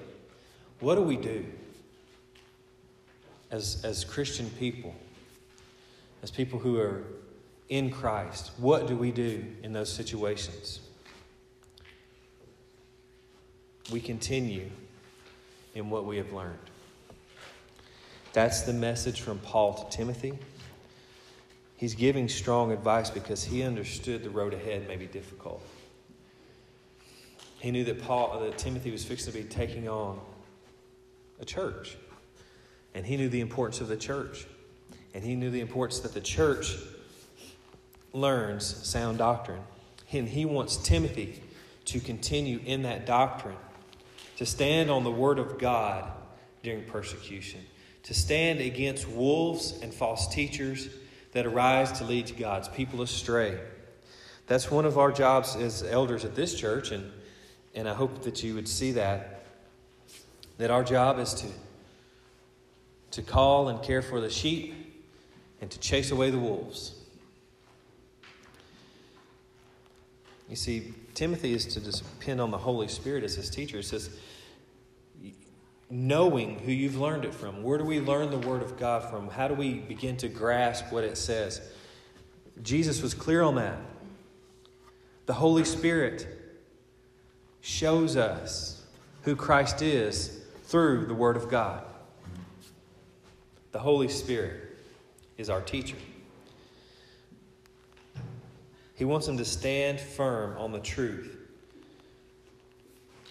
What 0.80 0.94
do 0.94 1.02
we 1.02 1.18
do 1.18 1.44
as, 3.50 3.84
as 3.84 4.02
Christian 4.02 4.48
people, 4.58 4.94
as 6.22 6.30
people 6.30 6.58
who 6.58 6.80
are 6.80 7.04
in 7.68 7.90
Christ? 7.90 8.52
What 8.56 8.86
do 8.86 8.96
we 8.96 9.10
do 9.10 9.44
in 9.62 9.74
those 9.74 9.92
situations? 9.92 10.80
We 13.92 14.00
continue 14.00 14.70
in 15.74 15.90
what 15.90 16.06
we 16.06 16.16
have 16.16 16.32
learned. 16.32 16.56
That's 18.32 18.62
the 18.62 18.72
message 18.72 19.20
from 19.20 19.38
Paul 19.40 19.74
to 19.74 19.94
Timothy. 19.94 20.38
He's 21.82 21.96
giving 21.96 22.28
strong 22.28 22.70
advice 22.70 23.10
because 23.10 23.42
he 23.42 23.64
understood 23.64 24.22
the 24.22 24.30
road 24.30 24.54
ahead 24.54 24.86
may 24.86 24.94
be 24.94 25.06
difficult. 25.06 25.60
He 27.58 27.72
knew 27.72 27.82
that 27.82 28.00
Paul 28.02 28.38
that 28.38 28.56
Timothy 28.56 28.92
was 28.92 29.04
fixing 29.04 29.32
to 29.32 29.38
be 29.40 29.44
taking 29.48 29.88
on 29.88 30.20
a 31.40 31.44
church. 31.44 31.96
And 32.94 33.04
he 33.04 33.16
knew 33.16 33.28
the 33.28 33.40
importance 33.40 33.80
of 33.80 33.88
the 33.88 33.96
church. 33.96 34.46
And 35.12 35.24
he 35.24 35.34
knew 35.34 35.50
the 35.50 35.58
importance 35.58 35.98
that 35.98 36.14
the 36.14 36.20
church 36.20 36.76
learns 38.12 38.64
sound 38.64 39.18
doctrine. 39.18 39.62
And 40.12 40.28
he 40.28 40.44
wants 40.44 40.76
Timothy 40.76 41.42
to 41.86 41.98
continue 41.98 42.60
in 42.64 42.82
that 42.82 43.06
doctrine, 43.06 43.56
to 44.36 44.46
stand 44.46 44.88
on 44.88 45.02
the 45.02 45.10
word 45.10 45.40
of 45.40 45.58
God 45.58 46.12
during 46.62 46.84
persecution, 46.84 47.66
to 48.04 48.14
stand 48.14 48.60
against 48.60 49.08
wolves 49.08 49.80
and 49.82 49.92
false 49.92 50.32
teachers 50.32 50.88
that 51.32 51.46
arise 51.46 51.92
to 51.92 52.04
lead 52.04 52.36
God's 52.38 52.68
people 52.68 53.02
astray. 53.02 53.58
That's 54.46 54.70
one 54.70 54.84
of 54.84 54.98
our 54.98 55.12
jobs 55.12 55.56
as 55.56 55.82
elders 55.82 56.24
at 56.24 56.34
this 56.34 56.54
church, 56.54 56.90
and, 56.90 57.10
and 57.74 57.88
I 57.88 57.94
hope 57.94 58.22
that 58.24 58.42
you 58.42 58.54
would 58.54 58.68
see 58.68 58.92
that. 58.92 59.46
That 60.58 60.70
our 60.70 60.84
job 60.84 61.18
is 61.18 61.34
to, 61.34 61.46
to 63.12 63.22
call 63.22 63.68
and 63.68 63.82
care 63.82 64.02
for 64.02 64.20
the 64.20 64.30
sheep 64.30 64.74
and 65.60 65.70
to 65.70 65.78
chase 65.78 66.10
away 66.10 66.30
the 66.30 66.38
wolves. 66.38 66.94
You 70.50 70.56
see, 70.56 70.92
Timothy 71.14 71.54
is 71.54 71.64
to 71.66 71.80
depend 71.80 72.40
on 72.40 72.50
the 72.50 72.58
Holy 72.58 72.88
Spirit 72.88 73.24
as 73.24 73.34
his 73.34 73.48
teacher. 73.48 73.78
It 73.78 73.84
says, 73.84 74.10
knowing 75.92 76.58
who 76.60 76.72
you've 76.72 76.98
learned 76.98 77.26
it 77.26 77.34
from. 77.34 77.62
Where 77.62 77.76
do 77.76 77.84
we 77.84 78.00
learn 78.00 78.30
the 78.30 78.38
Word 78.38 78.62
of 78.62 78.78
God 78.78 79.10
from? 79.10 79.28
How 79.28 79.46
do 79.46 79.52
we 79.52 79.74
begin 79.74 80.16
to 80.16 80.28
grasp 80.28 80.90
what 80.90 81.04
it 81.04 81.18
says? 81.18 81.60
Jesus 82.62 83.02
was 83.02 83.12
clear 83.12 83.42
on 83.42 83.56
that. 83.56 83.76
The 85.26 85.34
Holy 85.34 85.64
Spirit 85.64 86.26
shows 87.60 88.16
us 88.16 88.82
who 89.24 89.36
Christ 89.36 89.82
is 89.82 90.40
through 90.64 91.04
the 91.04 91.14
Word 91.14 91.36
of 91.36 91.50
God. 91.50 91.84
The 93.72 93.78
Holy 93.78 94.08
Spirit 94.08 94.78
is 95.36 95.50
our 95.50 95.60
teacher. 95.60 95.96
He 98.94 99.04
wants 99.04 99.26
them 99.26 99.36
to 99.36 99.44
stand 99.44 100.00
firm 100.00 100.56
on 100.56 100.72
the 100.72 100.80
truth 100.80 101.36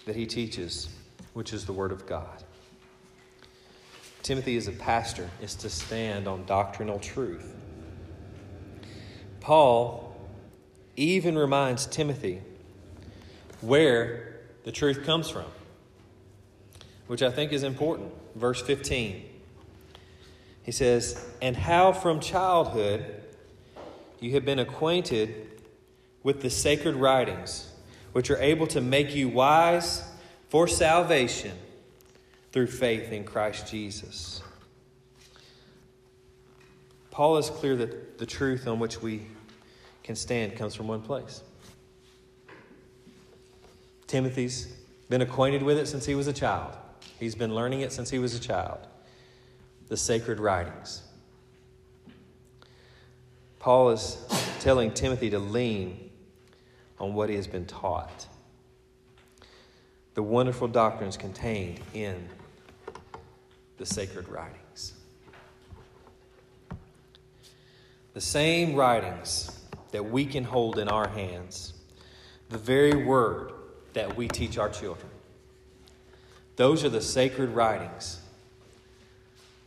that 0.05 0.15
he 0.15 0.27
teaches, 0.27 0.89
which 1.33 1.53
is 1.53 1.65
the 1.65 1.73
Word 1.73 1.91
of 1.91 2.05
God. 2.05 2.43
Timothy, 4.31 4.55
as 4.55 4.69
a 4.69 4.71
pastor, 4.71 5.29
is 5.41 5.55
to 5.55 5.69
stand 5.69 6.25
on 6.25 6.45
doctrinal 6.45 6.99
truth. 6.99 7.53
Paul 9.41 10.15
even 10.95 11.37
reminds 11.37 11.85
Timothy 11.85 12.41
where 13.59 14.37
the 14.63 14.71
truth 14.71 15.03
comes 15.03 15.29
from, 15.29 15.47
which 17.07 17.21
I 17.21 17.29
think 17.29 17.51
is 17.51 17.63
important. 17.63 18.13
Verse 18.35 18.61
15. 18.61 19.21
He 20.63 20.71
says, 20.71 21.27
And 21.41 21.57
how 21.57 21.91
from 21.91 22.21
childhood 22.21 23.21
you 24.21 24.31
have 24.35 24.45
been 24.45 24.59
acquainted 24.59 25.59
with 26.23 26.41
the 26.41 26.49
sacred 26.49 26.95
writings, 26.95 27.69
which 28.13 28.31
are 28.31 28.39
able 28.39 28.67
to 28.67 28.79
make 28.79 29.13
you 29.13 29.27
wise 29.27 30.09
for 30.47 30.69
salvation 30.69 31.57
through 32.51 32.67
faith 32.67 33.11
in 33.11 33.23
Christ 33.23 33.69
Jesus. 33.69 34.41
Paul 37.09 37.37
is 37.37 37.49
clear 37.49 37.75
that 37.75 38.17
the 38.17 38.25
truth 38.25 38.67
on 38.67 38.79
which 38.79 39.01
we 39.01 39.25
can 40.03 40.15
stand 40.15 40.55
comes 40.55 40.75
from 40.75 40.87
one 40.87 41.01
place. 41.01 41.41
Timothy's 44.07 44.73
been 45.09 45.21
acquainted 45.21 45.63
with 45.63 45.77
it 45.77 45.87
since 45.87 46.05
he 46.05 46.15
was 46.15 46.27
a 46.27 46.33
child. 46.33 46.73
He's 47.19 47.35
been 47.35 47.53
learning 47.53 47.81
it 47.81 47.93
since 47.93 48.09
he 48.09 48.19
was 48.19 48.33
a 48.35 48.39
child. 48.39 48.79
The 49.87 49.97
sacred 49.97 50.39
writings. 50.39 51.03
Paul 53.59 53.91
is 53.91 54.17
telling 54.59 54.91
Timothy 54.93 55.29
to 55.29 55.39
lean 55.39 56.09
on 56.99 57.13
what 57.13 57.29
he 57.29 57.35
has 57.35 57.47
been 57.47 57.65
taught. 57.65 58.25
The 60.13 60.23
wonderful 60.23 60.67
doctrines 60.67 61.15
contained 61.15 61.79
in 61.93 62.27
the 63.81 63.85
sacred 63.87 64.29
writings. 64.29 64.93
the 68.13 68.21
same 68.21 68.75
writings 68.75 69.59
that 69.91 70.03
we 70.03 70.23
can 70.23 70.43
hold 70.43 70.77
in 70.77 70.87
our 70.87 71.07
hands, 71.07 71.73
the 72.49 72.59
very 72.59 72.93
word 72.93 73.51
that 73.93 74.15
we 74.15 74.27
teach 74.27 74.59
our 74.59 74.69
children. 74.69 75.09
Those 76.57 76.83
are 76.83 76.89
the 76.89 77.01
sacred 77.01 77.49
writings 77.49 78.19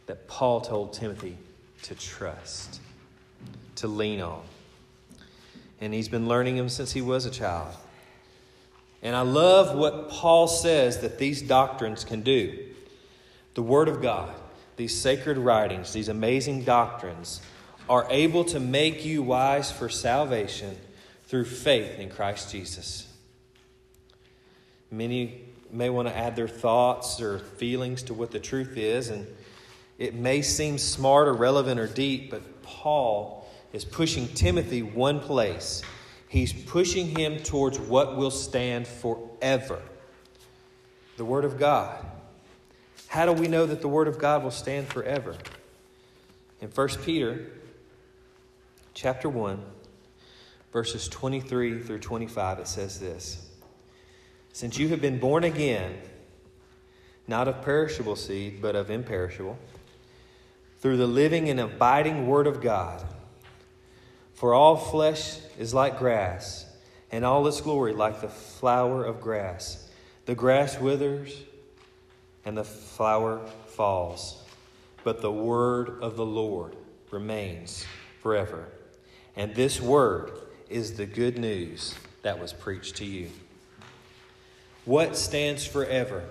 that 0.07 0.29
Paul 0.29 0.61
told 0.61 0.93
Timothy 0.93 1.37
to 1.83 1.97
trust, 1.97 2.81
to 3.75 3.89
lean 3.89 4.21
on. 4.21 4.43
And 5.81 5.93
he's 5.93 6.09
been 6.09 6.29
learning 6.29 6.57
them 6.57 6.69
since 6.69 6.93
he 6.93 7.01
was 7.01 7.27
a 7.27 7.33
child. 7.33 7.75
And 9.03 9.17
I 9.17 9.23
love 9.23 9.77
what 9.77 10.09
Paul 10.09 10.47
says 10.47 11.01
that 11.01 11.19
these 11.19 11.43
doctrines 11.43 12.05
can 12.05 12.23
do. 12.23 12.64
The 13.55 13.63
Word 13.63 13.89
of 13.89 14.03
God, 14.03 14.35
these 14.77 14.99
sacred 14.99 15.39
writings, 15.39 15.93
these 15.93 16.09
amazing 16.09 16.65
doctrines, 16.65 17.41
are 17.89 18.07
able 18.11 18.45
to 18.47 18.59
make 18.61 19.05
you 19.05 19.23
wise 19.23 19.71
for 19.71 19.89
salvation 19.89 20.77
through 21.27 21.45
faith 21.45 21.99
in 21.99 22.11
Christ 22.11 22.51
Jesus. 22.51 23.07
Many 24.91 25.43
may 25.71 25.91
want 25.91 26.09
to 26.09 26.17
add 26.17 26.37
their 26.37 26.49
thoughts 26.49 27.21
or 27.21 27.39
feelings 27.39 28.05
to 28.05 28.15
what 28.15 28.31
the 28.31 28.41
truth 28.41 28.77
is, 28.77 29.11
and 29.11 29.27
it 29.99 30.15
may 30.15 30.43
seem 30.43 30.79
smart 30.79 31.29
or 31.29 31.35
relevant 31.35 31.79
or 31.81 31.87
deep, 31.87 32.31
but 32.31 32.63
Paul 32.63 33.49
is 33.73 33.85
pushing 33.85 34.29
Timothy 34.29 34.83
one 34.83 35.21
place. 35.21 35.83
He's 36.29 36.53
pushing 36.53 37.17
him 37.17 37.39
towards 37.39 37.79
what 37.79 38.17
will 38.17 38.31
stand 38.31 38.87
forever 38.87 39.81
the 41.17 41.25
Word 41.25 41.45
of 41.45 41.59
God. 41.59 42.05
How 43.15 43.27
do 43.27 43.33
we 43.33 43.47
know 43.47 43.65
that 43.65 43.81
the 43.81 43.87
Word 43.87 44.09
of 44.09 44.19
God 44.19 44.43
will 44.43 44.51
stand 44.51 44.89
forever? 44.89 45.37
In 46.61 46.67
1 46.67 46.89
Peter 47.05 47.47
chapter 48.93 49.29
1, 49.29 49.65
verses 50.73 51.07
23 51.07 51.81
through 51.81 52.01
25, 52.01 52.59
it 52.59 52.67
says 52.67 52.99
this 52.99 53.49
Since 54.53 54.81
you 54.81 54.89
have 54.89 55.01
been 55.01 55.21
born 55.21 55.45
again, 55.45 55.95
not 57.29 57.47
of 57.47 57.63
perishable 57.63 58.17
seed, 58.17 58.61
but 58.61 58.75
of 58.75 58.91
imperishable, 58.91 59.61
through 60.81 60.97
the 60.97 61.07
living 61.07 61.49
and 61.49 61.61
abiding 61.61 62.27
Word 62.27 62.49
of 62.49 62.61
God. 62.61 63.07
For 64.33 64.55
all 64.55 64.75
flesh 64.77 65.39
is 65.57 65.73
like 65.73 66.01
grass, 66.01 66.67
and 67.13 67.25
all 67.25 67.47
its 67.47 67.61
glory 67.61 67.93
like 67.93 68.21
the 68.21 68.29
flower 68.29 69.05
of 69.05 69.21
grass. 69.21 69.89
The 70.27 70.35
grass 70.35 70.81
withers, 70.81 71.45
and 72.45 72.57
the 72.57 72.65
flower 72.65 73.41
falls, 73.69 74.43
but 75.03 75.21
the 75.21 75.33
word 75.33 75.99
of 76.01 76.17
the 76.17 76.27
Lord 76.27 76.77
remains 77.11 77.87
forever. 78.23 78.67
And 79.37 79.55
this 79.55 79.81
word 79.81 80.33
is 80.69 80.97
the 80.97 81.07
good 81.07 81.39
news 81.39 81.95
that 82.23 82.39
was 82.39 82.53
preached 82.53 82.97
to 82.97 83.05
you. 83.05 83.31
What 84.85 85.17
stands 85.17 85.67
forever? 85.67 86.25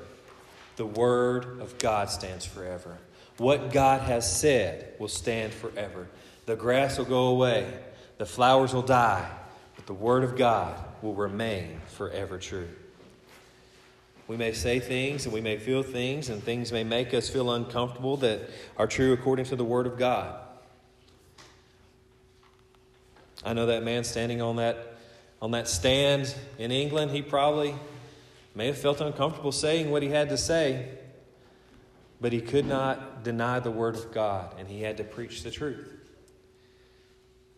The 0.75 0.86
word 0.86 1.60
of 1.60 1.77
God 1.79 2.10
stands 2.10 2.46
forever. 2.46 2.98
What 3.38 3.72
God 3.72 4.01
has 4.01 4.39
said 4.39 4.93
will 5.00 5.08
stand 5.08 5.53
forever. 5.53 6.08
The 6.46 6.55
grass 6.55 6.98
will 6.98 7.05
go 7.05 7.27
away, 7.27 7.72
the 8.17 8.25
flowers 8.25 8.74
will 8.74 8.82
die, 8.82 9.29
but 9.75 9.86
the 9.86 9.93
Word 9.93 10.24
of 10.24 10.36
God 10.36 10.77
will 11.01 11.15
remain 11.15 11.82
forever 11.88 12.38
true. 12.38 12.70
We 14.27 14.38
may 14.38 14.53
say 14.53 14.80
things 14.80 15.25
and 15.25 15.34
we 15.34 15.42
may 15.42 15.58
feel 15.58 15.84
things, 15.84 16.30
and 16.30 16.42
things 16.42 16.72
may 16.72 16.84
make 16.84 17.13
us 17.13 17.30
feel 17.30 17.51
uncomfortable 17.51 18.18
that 18.18 18.50
are 18.77 18.88
true 18.88 19.13
according 19.13 19.46
to 19.46 19.56
the 19.56 19.65
Word 19.65 19.86
of 19.86 19.98
God. 19.98 20.39
I 23.45 23.54
know 23.54 23.65
that 23.65 23.84
man 23.84 24.06
standing 24.06 24.41
on 24.41 24.56
that, 24.58 24.98
on 25.41 25.52
that 25.52 25.67
stand 25.67 26.34
in 26.58 26.71
England, 26.71 27.12
he 27.12 27.21
probably 27.21 27.76
may 28.56 28.67
have 28.67 28.78
felt 28.78 29.02
uncomfortable 29.02 29.52
saying 29.52 29.91
what 29.91 30.02
he 30.02 30.10
had 30.10 30.30
to 30.30 30.38
say. 30.38 30.89
But 32.21 32.32
he 32.32 32.39
could 32.39 32.65
not 32.65 33.24
deny 33.26 33.60
the 33.60 33.71
word 33.71 33.95
of 33.95 34.13
God, 34.13 34.56
and 34.58 34.69
he 34.69 34.82
had 34.82 34.95
to 34.98 35.04
preach 35.04 35.43
the 35.43 35.52
truth. 35.52 35.89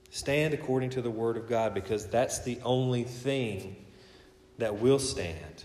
Stand 0.09 0.55
according 0.55 0.89
to 0.91 1.03
the 1.03 1.11
word 1.11 1.37
of 1.37 1.47
God 1.47 1.75
because 1.75 2.07
that's 2.07 2.39
the 2.39 2.59
only 2.63 3.03
thing 3.03 3.75
that 4.57 4.79
will 4.79 4.97
stand 4.97 5.64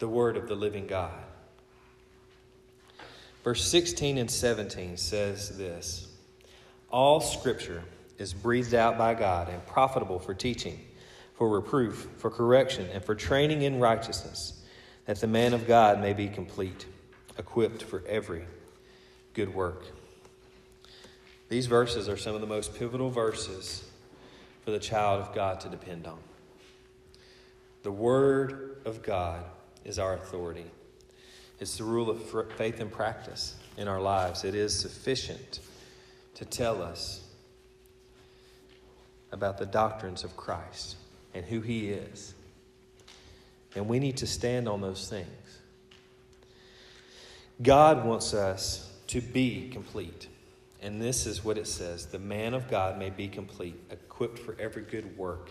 the 0.00 0.08
word 0.08 0.36
of 0.36 0.48
the 0.48 0.56
living 0.56 0.86
God. 0.88 1.12
Verse 3.44 3.64
16 3.64 4.18
and 4.18 4.30
17 4.30 4.96
says 4.96 5.56
this 5.56 6.08
All 6.90 7.20
scripture 7.20 7.84
is 8.18 8.34
breathed 8.34 8.74
out 8.74 8.98
by 8.98 9.14
God 9.14 9.48
and 9.48 9.64
profitable 9.66 10.18
for 10.18 10.34
teaching, 10.34 10.80
for 11.34 11.48
reproof, 11.48 12.08
for 12.16 12.30
correction, 12.30 12.88
and 12.92 13.04
for 13.04 13.14
training 13.14 13.62
in 13.62 13.78
righteousness, 13.78 14.62
that 15.04 15.20
the 15.20 15.26
man 15.26 15.54
of 15.54 15.68
God 15.68 16.00
may 16.00 16.12
be 16.12 16.28
complete 16.28 16.86
equipped 17.38 17.82
for 17.82 18.02
every 18.06 18.44
good 19.34 19.54
work. 19.54 19.84
These 21.48 21.66
verses 21.66 22.08
are 22.08 22.16
some 22.16 22.34
of 22.34 22.40
the 22.40 22.46
most 22.46 22.74
pivotal 22.78 23.10
verses 23.10 23.84
for 24.64 24.70
the 24.70 24.78
child 24.78 25.22
of 25.22 25.34
God 25.34 25.60
to 25.60 25.68
depend 25.68 26.06
on. 26.06 26.18
The 27.82 27.90
Word 27.90 28.82
of 28.84 29.02
God 29.02 29.44
is 29.90 29.98
our 29.98 30.14
authority. 30.14 30.66
It's 31.58 31.76
the 31.76 31.84
rule 31.84 32.08
of 32.08 32.22
faith 32.52 32.78
and 32.80 32.90
practice 32.90 33.56
in 33.76 33.88
our 33.88 34.00
lives. 34.00 34.44
It 34.44 34.54
is 34.54 34.72
sufficient 34.78 35.58
to 36.34 36.44
tell 36.44 36.80
us 36.80 37.24
about 39.32 39.58
the 39.58 39.66
doctrines 39.66 40.22
of 40.22 40.36
Christ 40.36 40.94
and 41.34 41.44
who 41.44 41.60
He 41.60 41.90
is. 41.90 42.34
And 43.74 43.88
we 43.88 43.98
need 43.98 44.16
to 44.18 44.28
stand 44.28 44.68
on 44.68 44.80
those 44.80 45.08
things. 45.08 45.58
God 47.60 48.06
wants 48.06 48.32
us 48.32 48.92
to 49.08 49.20
be 49.20 49.70
complete. 49.70 50.28
And 50.80 51.02
this 51.02 51.26
is 51.26 51.44
what 51.44 51.58
it 51.58 51.66
says 51.66 52.06
the 52.06 52.18
man 52.20 52.54
of 52.54 52.70
God 52.70 52.96
may 52.96 53.10
be 53.10 53.26
complete, 53.26 53.74
equipped 53.90 54.38
for 54.38 54.56
every 54.60 54.82
good 54.82 55.18
work. 55.18 55.50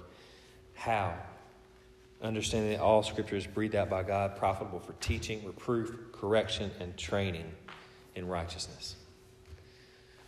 How? 0.76 1.14
Understanding 2.22 2.72
that 2.72 2.82
all 2.82 3.02
scripture 3.02 3.38
is 3.38 3.48
breathed 3.48 3.76
out 3.76 3.90
by 3.90 4.04
God, 4.04 4.36
profitable 4.36 4.80
for 4.80 4.94
teaching, 5.00 5.46
reproof, 5.46 6.12
correction, 6.12 6.70
and 6.80 6.98
training 6.98 7.50
in 8.16 8.28
righteousness. 8.28 8.96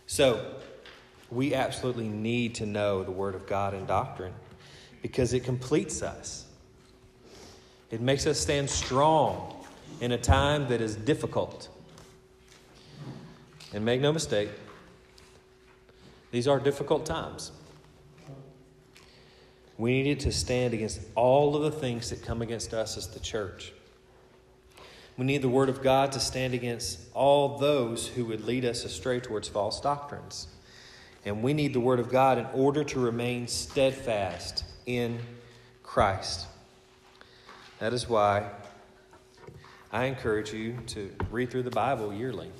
So, 0.06 0.56
we 1.30 1.54
absolutely 1.54 2.08
need 2.08 2.54
to 2.56 2.66
know 2.66 3.02
the 3.02 3.10
Word 3.10 3.34
of 3.34 3.46
God 3.46 3.74
and 3.74 3.86
doctrine 3.86 4.34
because 5.00 5.32
it 5.32 5.40
completes 5.40 6.02
us. 6.02 6.46
It 7.90 8.00
makes 8.00 8.26
us 8.26 8.38
stand 8.38 8.70
strong 8.70 9.64
in 10.00 10.12
a 10.12 10.18
time 10.18 10.68
that 10.68 10.80
is 10.80 10.96
difficult. 10.96 11.68
And 13.74 13.84
make 13.84 14.00
no 14.00 14.12
mistake, 14.12 14.50
these 16.30 16.48
are 16.48 16.58
difficult 16.58 17.06
times. 17.06 17.52
We 19.82 19.94
needed 19.94 20.20
to 20.20 20.30
stand 20.30 20.74
against 20.74 21.00
all 21.16 21.56
of 21.56 21.62
the 21.64 21.72
things 21.72 22.10
that 22.10 22.22
come 22.22 22.40
against 22.40 22.72
us 22.72 22.96
as 22.96 23.08
the 23.08 23.18
church. 23.18 23.72
We 25.16 25.24
need 25.24 25.42
the 25.42 25.48
Word 25.48 25.68
of 25.68 25.82
God 25.82 26.12
to 26.12 26.20
stand 26.20 26.54
against 26.54 27.00
all 27.14 27.58
those 27.58 28.06
who 28.06 28.26
would 28.26 28.44
lead 28.44 28.64
us 28.64 28.84
astray 28.84 29.18
towards 29.18 29.48
false 29.48 29.80
doctrines. 29.80 30.46
And 31.24 31.42
we 31.42 31.52
need 31.52 31.74
the 31.74 31.80
Word 31.80 31.98
of 31.98 32.10
God 32.10 32.38
in 32.38 32.46
order 32.54 32.84
to 32.84 33.00
remain 33.00 33.48
steadfast 33.48 34.62
in 34.86 35.18
Christ. 35.82 36.46
That 37.80 37.92
is 37.92 38.08
why 38.08 38.50
I 39.90 40.04
encourage 40.04 40.52
you 40.52 40.78
to 40.86 41.10
read 41.28 41.50
through 41.50 41.64
the 41.64 41.70
Bible 41.70 42.14
yearly. 42.14 42.52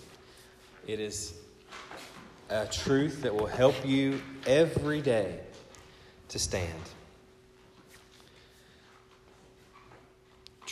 It 0.88 0.98
is 0.98 1.35
a 2.48 2.66
truth 2.66 3.22
that 3.22 3.32
will 3.32 3.46
help 3.46 3.76
you 3.87 4.20
every 4.44 5.00
day 5.00 5.38
to 6.30 6.40
stand. 6.40 6.80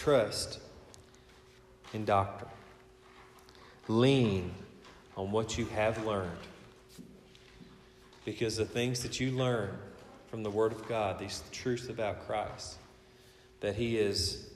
Trust 0.01 0.61
in 1.93 2.07
doctrine. 2.07 2.51
Lean 3.87 4.55
on 5.15 5.31
what 5.31 5.59
you 5.59 5.67
have 5.67 6.07
learned. 6.07 6.31
Because 8.25 8.57
the 8.57 8.65
things 8.65 9.03
that 9.03 9.21
you 9.21 9.33
learn 9.33 9.77
from 10.31 10.43
the 10.43 10.49
Word 10.49 10.73
of 10.73 10.89
God, 10.89 11.19
these 11.19 11.43
truths 11.53 11.91
about 11.91 12.27
Christ, 12.27 12.79
that 13.61 13.75
He 13.75 13.99
is 13.99 14.49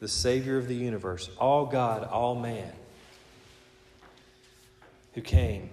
the 0.00 0.08
Savior 0.08 0.58
of 0.58 0.68
the 0.68 0.74
universe, 0.74 1.30
all 1.38 1.64
God, 1.64 2.04
all 2.04 2.34
man, 2.34 2.74
who 5.14 5.22
came, 5.22 5.70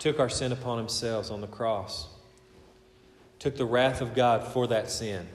took 0.00 0.18
our 0.18 0.28
sin 0.28 0.50
upon 0.50 0.78
himself 0.78 1.30
on 1.30 1.40
the 1.40 1.46
cross, 1.46 2.08
took 3.38 3.56
the 3.56 3.66
wrath 3.66 4.00
of 4.00 4.16
God 4.16 4.52
for 4.52 4.66
that 4.66 4.90
sin. 4.90 5.28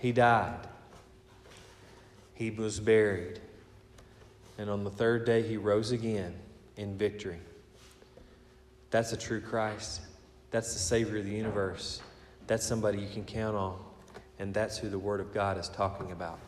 He 0.00 0.12
died. 0.12 0.66
He 2.34 2.50
was 2.50 2.80
buried. 2.80 3.38
And 4.56 4.70
on 4.70 4.82
the 4.82 4.90
third 4.90 5.26
day, 5.26 5.42
he 5.42 5.58
rose 5.58 5.92
again 5.92 6.34
in 6.76 6.96
victory. 6.96 7.38
That's 8.90 9.12
a 9.12 9.16
true 9.16 9.42
Christ. 9.42 10.00
That's 10.50 10.72
the 10.72 10.78
Savior 10.78 11.18
of 11.18 11.26
the 11.26 11.30
universe. 11.30 12.00
That's 12.46 12.64
somebody 12.66 12.98
you 12.98 13.08
can 13.08 13.24
count 13.24 13.56
on. 13.56 13.78
And 14.38 14.54
that's 14.54 14.78
who 14.78 14.88
the 14.88 14.98
Word 14.98 15.20
of 15.20 15.34
God 15.34 15.58
is 15.58 15.68
talking 15.68 16.12
about. 16.12 16.38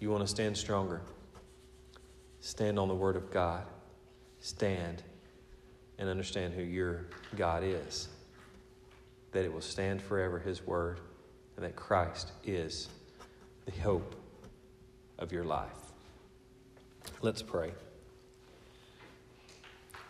You 0.00 0.10
want 0.10 0.22
to 0.22 0.26
stand 0.26 0.56
stronger? 0.56 1.02
Stand 2.40 2.78
on 2.78 2.88
the 2.88 2.94
Word 2.94 3.14
of 3.14 3.30
God. 3.30 3.64
Stand 4.40 5.02
and 5.98 6.08
understand 6.08 6.54
who 6.54 6.62
your 6.62 7.04
God 7.36 7.62
is. 7.62 8.08
That 9.32 9.44
it 9.44 9.52
will 9.52 9.60
stand 9.60 10.00
forever, 10.00 10.38
His 10.38 10.66
Word, 10.66 11.00
and 11.56 11.64
that 11.64 11.76
Christ 11.76 12.32
is 12.44 12.88
the 13.66 13.72
hope 13.80 14.14
of 15.18 15.32
your 15.32 15.44
life. 15.44 15.70
Let's 17.20 17.42
pray. 17.42 17.72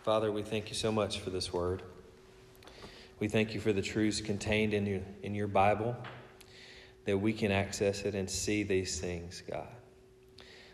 Father, 0.03 0.31
we 0.31 0.41
thank 0.41 0.69
you 0.69 0.75
so 0.75 0.91
much 0.91 1.19
for 1.19 1.29
this 1.29 1.53
Word. 1.53 1.81
We 3.19 3.27
thank 3.27 3.53
you 3.53 3.61
for 3.61 3.71
the 3.71 3.81
truths 3.81 4.19
contained 4.19 4.73
in 4.73 4.85
your, 4.85 5.01
in 5.21 5.33
your 5.33 5.47
Bible, 5.47 5.95
that 7.05 7.17
we 7.17 7.31
can 7.31 7.51
access 7.51 8.01
it 8.01 8.15
and 8.15 8.29
see 8.29 8.63
these 8.63 8.99
things, 8.99 9.43
God. 9.49 9.67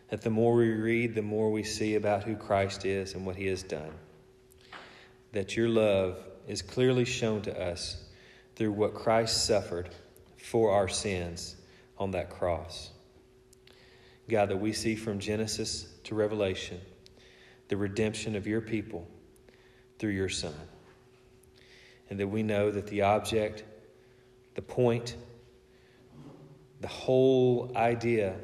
That 0.09 0.21
the 0.21 0.31
more 0.31 0.55
we 0.55 0.71
read, 0.71 1.13
the 1.13 1.21
more 1.21 1.51
we 1.51 1.63
see 1.63 1.95
about 1.95 2.23
who 2.23 2.35
Christ 2.35 2.85
is 2.85 3.13
and 3.13 3.25
what 3.25 3.35
he 3.35 3.45
has 3.47 3.61
done. 3.61 3.91
That 5.33 5.55
your 5.55 5.69
love 5.69 6.17
is 6.47 6.63
clearly 6.63 7.05
shown 7.05 7.43
to 7.43 7.61
us 7.61 8.03
through 8.59 8.73
what 8.73 8.93
Christ 8.93 9.45
suffered 9.45 9.87
for 10.37 10.73
our 10.73 10.89
sins 10.89 11.55
on 11.97 12.11
that 12.11 12.29
cross. 12.29 12.89
God, 14.27 14.49
that 14.49 14.57
we 14.57 14.73
see 14.73 14.97
from 14.97 15.19
Genesis 15.19 15.87
to 16.03 16.13
Revelation 16.13 16.77
the 17.69 17.77
redemption 17.77 18.35
of 18.35 18.45
your 18.45 18.59
people 18.59 19.07
through 19.97 20.09
your 20.09 20.27
Son 20.27 20.53
and 22.09 22.19
that 22.19 22.27
we 22.27 22.43
know 22.43 22.69
that 22.69 22.87
the 22.87 23.03
object, 23.03 23.63
the 24.55 24.61
point, 24.61 25.15
the 26.81 26.87
whole 26.89 27.71
idea 27.77 28.35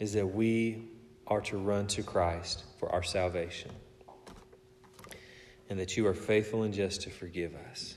is 0.00 0.14
that 0.14 0.26
we 0.26 0.82
are 1.28 1.42
to 1.42 1.56
run 1.58 1.86
to 1.86 2.02
Christ 2.02 2.64
for 2.80 2.90
our 2.90 3.04
salvation, 3.04 3.70
and 5.70 5.78
that 5.78 5.96
you 5.96 6.08
are 6.08 6.14
faithful 6.14 6.64
and 6.64 6.74
just 6.74 7.02
to 7.02 7.10
forgive 7.10 7.54
us. 7.70 7.94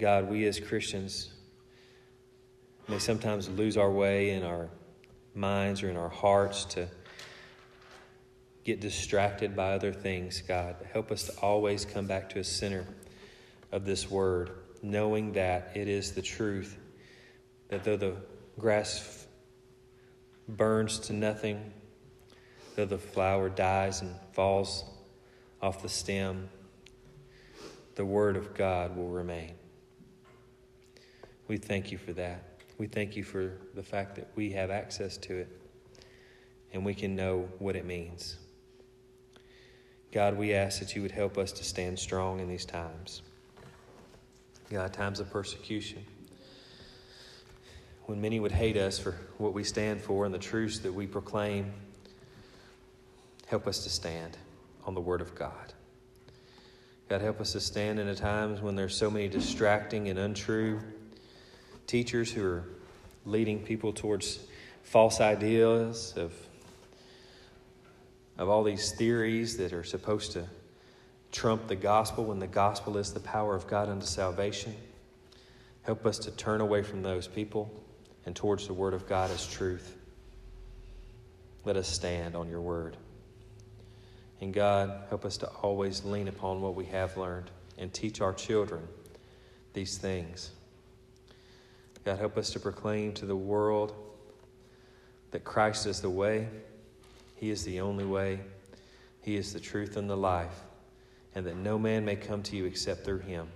God, 0.00 0.30
we 0.30 0.46
as 0.46 0.58
Christians 0.58 1.30
may 2.88 2.98
sometimes 2.98 3.50
lose 3.50 3.76
our 3.76 3.90
way 3.90 4.30
in 4.30 4.42
our 4.42 4.70
minds 5.34 5.82
or 5.82 5.90
in 5.90 5.98
our 5.98 6.08
hearts 6.08 6.64
to 6.64 6.88
get 8.64 8.80
distracted 8.80 9.54
by 9.54 9.74
other 9.74 9.92
things, 9.92 10.40
God. 10.40 10.76
Help 10.90 11.10
us 11.10 11.24
to 11.24 11.38
always 11.42 11.84
come 11.84 12.06
back 12.06 12.30
to 12.30 12.38
a 12.38 12.44
center 12.44 12.86
of 13.72 13.84
this 13.84 14.10
word, 14.10 14.52
knowing 14.82 15.32
that 15.32 15.72
it 15.74 15.86
is 15.86 16.12
the 16.12 16.22
truth, 16.22 16.78
that 17.68 17.84
though 17.84 17.98
the 17.98 18.16
grass 18.58 19.26
burns 20.48 20.98
to 21.00 21.12
nothing, 21.12 21.74
though 22.74 22.86
the 22.86 22.96
flower 22.96 23.50
dies 23.50 24.00
and 24.00 24.14
falls 24.32 24.82
off 25.60 25.82
the 25.82 25.90
stem, 25.90 26.48
the 27.96 28.04
word 28.06 28.38
of 28.38 28.54
God 28.54 28.96
will 28.96 29.10
remain. 29.10 29.59
We 31.50 31.56
thank 31.56 31.90
you 31.90 31.98
for 31.98 32.12
that. 32.12 32.44
We 32.78 32.86
thank 32.86 33.16
you 33.16 33.24
for 33.24 33.54
the 33.74 33.82
fact 33.82 34.14
that 34.14 34.28
we 34.36 34.50
have 34.52 34.70
access 34.70 35.16
to 35.16 35.36
it 35.36 35.48
and 36.72 36.84
we 36.84 36.94
can 36.94 37.16
know 37.16 37.48
what 37.58 37.74
it 37.74 37.84
means. 37.84 38.36
God, 40.12 40.38
we 40.38 40.54
ask 40.54 40.78
that 40.78 40.94
you 40.94 41.02
would 41.02 41.10
help 41.10 41.36
us 41.36 41.50
to 41.50 41.64
stand 41.64 41.98
strong 41.98 42.38
in 42.38 42.46
these 42.46 42.64
times. 42.64 43.22
God, 44.70 44.92
times 44.92 45.18
of 45.18 45.28
persecution. 45.28 46.04
When 48.04 48.20
many 48.20 48.38
would 48.38 48.52
hate 48.52 48.76
us 48.76 49.00
for 49.00 49.16
what 49.38 49.52
we 49.52 49.64
stand 49.64 50.00
for 50.00 50.24
and 50.24 50.32
the 50.32 50.38
truths 50.38 50.78
that 50.78 50.94
we 50.94 51.08
proclaim, 51.08 51.72
help 53.48 53.66
us 53.66 53.82
to 53.82 53.90
stand 53.90 54.38
on 54.86 54.94
the 54.94 55.00
Word 55.00 55.20
of 55.20 55.34
God. 55.34 55.74
God, 57.08 57.22
help 57.22 57.40
us 57.40 57.50
to 57.54 57.60
stand 57.60 57.98
in 57.98 58.06
a 58.06 58.14
times 58.14 58.60
when 58.60 58.76
there's 58.76 58.96
so 58.96 59.10
many 59.10 59.26
distracting 59.26 60.08
and 60.10 60.16
untrue 60.16 60.80
teachers 61.90 62.30
who 62.30 62.44
are 62.44 62.62
leading 63.26 63.58
people 63.58 63.92
towards 63.92 64.38
false 64.84 65.20
ideas 65.20 66.14
of 66.16 66.32
of 68.38 68.48
all 68.48 68.62
these 68.62 68.92
theories 68.92 69.56
that 69.56 69.72
are 69.72 69.82
supposed 69.82 70.30
to 70.32 70.46
trump 71.32 71.66
the 71.66 71.74
gospel 71.74 72.24
when 72.24 72.38
the 72.38 72.46
gospel 72.46 72.96
is 72.96 73.12
the 73.12 73.20
power 73.20 73.56
of 73.56 73.66
God 73.66 73.88
unto 73.88 74.06
salvation. 74.06 74.74
Help 75.82 76.06
us 76.06 76.18
to 76.20 76.30
turn 76.30 76.60
away 76.60 76.82
from 76.82 77.02
those 77.02 77.26
people 77.26 77.68
and 78.24 78.36
towards 78.36 78.68
the 78.68 78.72
Word 78.72 78.94
of 78.94 79.08
God 79.08 79.30
as 79.32 79.46
truth. 79.46 79.96
Let 81.64 81.76
us 81.76 81.88
stand 81.88 82.36
on 82.36 82.48
your 82.48 82.60
Word. 82.60 82.96
And 84.40 84.54
God, 84.54 85.02
help 85.08 85.24
us 85.24 85.36
to 85.38 85.48
always 85.48 86.04
lean 86.04 86.28
upon 86.28 86.62
what 86.62 86.76
we 86.76 86.86
have 86.86 87.16
learned 87.16 87.50
and 87.76 87.92
teach 87.92 88.20
our 88.20 88.32
children 88.32 88.86
these 89.74 89.98
things. 89.98 90.52
God, 92.04 92.18
help 92.18 92.36
us 92.36 92.50
to 92.50 92.60
proclaim 92.60 93.12
to 93.14 93.26
the 93.26 93.36
world 93.36 93.94
that 95.30 95.44
Christ 95.44 95.86
is 95.86 96.00
the 96.00 96.10
way 96.10 96.48
he 97.40 97.50
is 97.50 97.64
the 97.64 97.80
only 97.80 98.04
way, 98.04 98.40
He 99.22 99.34
is 99.34 99.54
the 99.54 99.60
truth 99.60 99.96
and 99.96 100.08
the 100.08 100.16
life, 100.16 100.60
and 101.34 101.46
that 101.46 101.56
no 101.56 101.78
man 101.78 102.04
may 102.04 102.14
come 102.14 102.42
to 102.44 102.56
you 102.56 102.66
except 102.66 103.02
through 103.02 103.20
Him. 103.20 103.48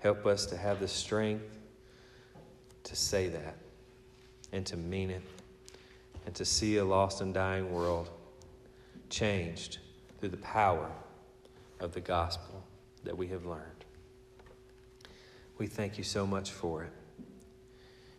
Help 0.00 0.26
us 0.26 0.46
to 0.46 0.56
have 0.56 0.80
the 0.80 0.88
strength 0.88 1.44
to 2.82 2.96
say 2.96 3.28
that 3.28 3.56
and 4.52 4.66
to 4.66 4.76
mean 4.76 5.10
it 5.10 5.22
and 6.26 6.34
to 6.34 6.44
see 6.44 6.78
a 6.78 6.84
lost 6.84 7.20
and 7.20 7.32
dying 7.32 7.72
world 7.72 8.10
changed 9.10 9.78
through 10.18 10.30
the 10.30 10.36
power 10.38 10.90
of 11.78 11.92
the 11.94 12.00
gospel 12.00 12.64
that 13.04 13.16
we 13.16 13.28
have 13.28 13.46
learned. 13.46 13.84
We 15.58 15.68
thank 15.68 15.98
you 15.98 16.04
so 16.04 16.26
much 16.26 16.50
for 16.50 16.82
it. 16.82 16.92